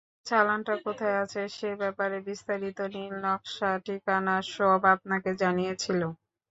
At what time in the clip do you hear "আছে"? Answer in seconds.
1.23-1.41